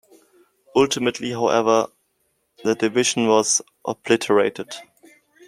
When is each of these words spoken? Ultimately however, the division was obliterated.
Ultimately 0.75 1.29
however, 1.29 1.85
the 2.63 2.73
division 2.73 3.27
was 3.27 3.61
obliterated. 3.85 4.71